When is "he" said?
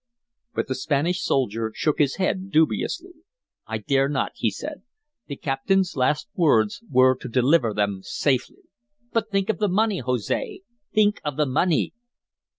4.33-4.49